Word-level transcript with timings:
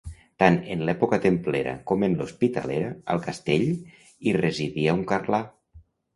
Tant 0.43 0.55
en 0.75 0.79
l'època 0.87 1.19
templera 1.25 1.73
com 1.91 2.05
en 2.07 2.15
l'hospitalera, 2.21 2.89
al 3.15 3.23
castell 3.27 3.67
hi 3.77 4.35
residia 4.41 4.99
un 5.03 5.07
carlà. 5.15 5.45